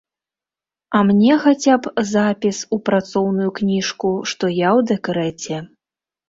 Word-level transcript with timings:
А 0.99 1.01
мне 1.09 1.35
хаця 1.43 1.75
б 1.83 2.03
запіс 2.11 2.61
у 2.77 2.79
працоўную 2.89 3.49
кніжку, 3.61 4.13
што 4.33 4.45
я 4.55 4.69
ў 4.79 4.89
дэкрэце. 4.95 5.61